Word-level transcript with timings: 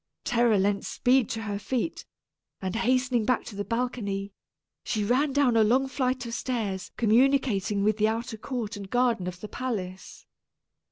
Terror 0.23 0.57
lent 0.57 0.83
speed 0.83 1.29
to 1.29 1.43
her 1.43 1.59
feet, 1.59 2.07
and 2.59 2.75
hastening 2.75 3.23
back 3.23 3.43
to 3.45 3.55
the 3.55 3.63
balcony, 3.63 4.33
she 4.83 5.03
ran 5.03 5.31
down 5.31 5.55
a 5.55 5.63
long 5.63 5.87
flight 5.87 6.25
of 6.25 6.33
stairs 6.33 6.89
communicating 6.97 7.83
with 7.83 7.97
the 7.97 8.07
outer 8.07 8.37
court 8.37 8.75
and 8.75 8.89
garden 8.89 9.27
of 9.27 9.41
the 9.41 9.47
palace. 9.47 10.25